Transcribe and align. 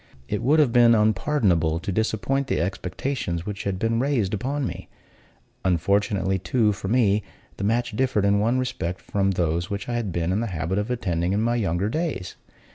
It 0.27 0.41
would 0.41 0.57
have 0.57 0.73
been 0.73 0.95
unpardonable 0.95 1.79
to 1.79 1.91
disappoint 1.91 2.47
the 2.47 2.59
expectations 2.59 3.45
which 3.45 3.65
had 3.65 3.77
been 3.77 3.99
raised 3.99 4.33
on 4.43 4.65
me. 4.65 4.89
Unfortunately, 5.63 6.39
too, 6.39 6.71
for 6.73 6.87
me, 6.87 7.21
the 7.57 7.63
match 7.63 7.95
differed 7.95 8.25
in 8.25 8.39
one 8.39 8.57
respect 8.57 8.99
from 8.99 9.29
those 9.29 9.69
which 9.69 9.87
I 9.87 9.93
had 9.93 10.11
been 10.11 10.31
in 10.31 10.39
the 10.39 10.47
habit 10.47 10.79
of 10.79 10.89
attending 10.89 11.33
in 11.33 11.43
my 11.43 11.53
younger 11.55 11.87
days. 11.87 12.35